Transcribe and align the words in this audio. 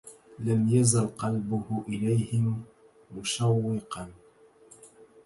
لم 0.39 0.69
يزل 0.69 1.07
قلبه 1.07 1.63
إليهم 1.89 2.63
مشوقا 3.17 4.11